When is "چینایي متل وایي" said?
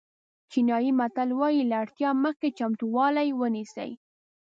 0.51-1.63